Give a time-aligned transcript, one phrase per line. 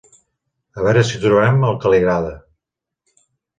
[0.79, 2.35] A veure si trobem el que li agrada.